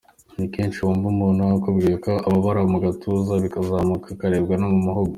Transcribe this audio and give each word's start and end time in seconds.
Ni 0.37 0.45
kenshi 0.53 0.77
wumva 0.85 1.07
umuntu 1.13 1.41
akubwiye 1.55 1.95
ko 2.05 2.11
ababara 2.27 2.61
mu 2.73 2.77
gatuza, 2.85 3.33
bikazamuka 3.43 4.07
akaribwa 4.15 4.53
no 4.57 4.67
mu 4.73 4.79
muhogo. 4.87 5.09